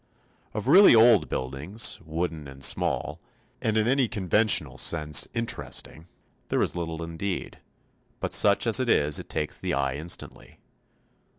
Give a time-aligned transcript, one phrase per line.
[0.55, 3.19] ]Of really old buildings, wooden and small,
[3.61, 6.07] and in any conventional sense interesting,
[6.47, 7.59] there is little indeed,
[8.19, 10.57] but such as it is it takes the eye instantly.